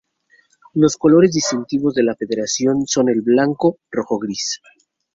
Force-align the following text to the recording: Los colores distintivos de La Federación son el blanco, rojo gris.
Los 0.73 0.97
colores 0.97 1.31
distintivos 1.31 1.93
de 1.93 2.01
La 2.01 2.15
Federación 2.15 2.87
son 2.87 3.09
el 3.09 3.21
blanco, 3.21 3.77
rojo 3.91 4.17
gris. 4.17 4.59